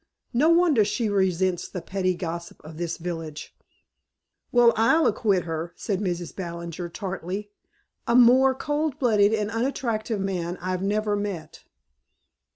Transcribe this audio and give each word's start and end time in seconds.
No 0.33 0.49
wonder 0.49 0.83
she 0.83 1.09
resents 1.09 1.67
the 1.67 1.79
petty 1.79 2.15
gossip 2.15 2.59
of 2.63 2.77
this 2.77 2.97
village." 2.97 3.55
"Well, 4.51 4.73
I'll 4.75 5.05
acquit 5.05 5.43
her," 5.43 5.73
said 5.75 5.99
Mrs. 5.99 6.35
Ballinger 6.35 6.89
tartly. 6.89 7.51
"A 8.07 8.15
more 8.15 8.55
cold 8.55 8.97
blooded 8.97 9.31
and 9.31 9.51
unattractive 9.51 10.19
man 10.19 10.57
I've 10.59 10.81
never 10.81 11.15
met." 11.15 11.63